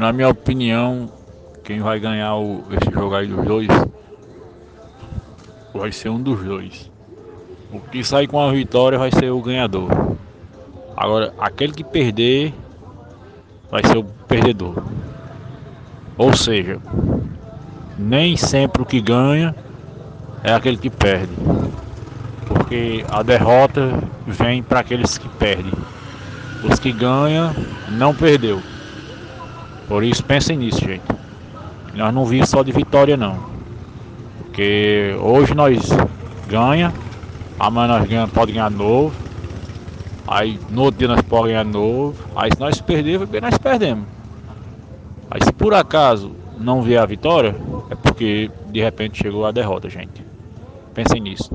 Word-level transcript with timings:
na 0.00 0.14
minha 0.14 0.30
opinião, 0.30 1.12
quem 1.62 1.80
vai 1.80 2.00
ganhar 2.00 2.34
o, 2.34 2.64
esse 2.70 2.90
jogo 2.90 3.14
aí 3.14 3.26
dos 3.26 3.44
dois 3.44 3.68
vai 5.74 5.92
ser 5.92 6.08
um 6.08 6.20
dos 6.20 6.42
dois. 6.42 6.90
O 7.70 7.78
que 7.78 8.02
sair 8.02 8.26
com 8.26 8.40
a 8.40 8.50
vitória 8.50 8.98
vai 8.98 9.10
ser 9.12 9.30
o 9.30 9.42
ganhador. 9.42 10.16
Agora, 10.96 11.34
aquele 11.38 11.74
que 11.74 11.84
perder 11.84 12.54
vai 13.70 13.84
ser 13.84 13.98
o 13.98 14.04
perdedor. 14.04 14.82
Ou 16.16 16.34
seja, 16.34 16.80
nem 17.98 18.38
sempre 18.38 18.80
o 18.80 18.86
que 18.86 19.02
ganha 19.02 19.54
é 20.42 20.52
aquele 20.54 20.78
que 20.78 20.88
perde. 20.88 21.32
Porque 22.46 23.04
a 23.10 23.22
derrota 23.22 24.02
vem 24.26 24.62
para 24.62 24.80
aqueles 24.80 25.18
que 25.18 25.28
perdem. 25.28 25.72
Os 26.64 26.78
que 26.78 26.90
ganham 26.90 27.54
não 27.90 28.14
perdeu. 28.14 28.62
Por 29.90 30.04
isso 30.04 30.22
pensem 30.24 30.56
nisso, 30.56 30.78
gente. 30.78 31.02
Nós 31.96 32.14
não 32.14 32.24
vimos 32.24 32.48
só 32.48 32.62
de 32.62 32.70
vitória 32.70 33.16
não. 33.16 33.40
Porque 34.38 35.16
hoje 35.20 35.52
nós 35.52 35.80
ganha, 36.46 36.94
amanhã 37.58 37.98
nós 37.98 38.08
ganha, 38.08 38.28
pode 38.28 38.52
ganhar 38.52 38.70
novo. 38.70 39.12
Aí 40.28 40.60
no 40.70 40.82
outro 40.82 40.98
dia 41.00 41.08
nós 41.08 41.20
podemos 41.22 41.48
ganhar 41.48 41.64
novo. 41.64 42.14
Aí 42.36 42.52
se 42.54 42.60
nós 42.60 42.80
perdermos, 42.80 43.28
nós 43.42 43.58
perdemos. 43.58 44.06
Aí 45.28 45.42
se 45.42 45.52
por 45.52 45.74
acaso 45.74 46.36
não 46.56 46.82
vier 46.82 47.02
a 47.02 47.06
vitória, 47.06 47.56
é 47.90 47.96
porque 47.96 48.48
de 48.68 48.80
repente 48.80 49.20
chegou 49.20 49.44
a 49.44 49.50
derrota, 49.50 49.90
gente. 49.90 50.24
Pensem 50.94 51.20
nisso. 51.20 51.50